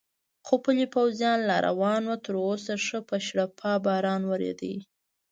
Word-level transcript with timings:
خو 0.45 0.55
پلی 0.63 0.85
پوځیان 0.95 1.39
لا 1.49 1.57
روان 1.67 2.01
و، 2.09 2.13
تراوسه 2.25 2.73
ښه 2.85 2.99
په 3.09 3.15
شړپا 3.25 3.71
باران 3.85 4.21
ورېده. 4.31 4.73